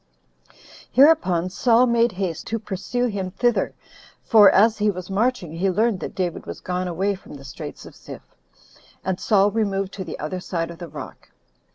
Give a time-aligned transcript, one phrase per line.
[0.49, 0.57] 3.
[0.93, 3.75] Hereupon Saul made haste to pursue him thither;
[4.23, 7.85] for, as he was marching, he learned that David was gone away from the Straits
[7.85, 8.33] of Ziph,
[9.05, 11.29] and Saul removed to the other side of the rock.